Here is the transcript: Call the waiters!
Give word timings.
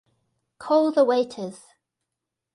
Call 0.57 0.91
the 0.91 1.03
waiters! 1.05 1.61